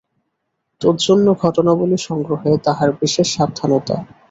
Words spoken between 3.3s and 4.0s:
সাবধানতা।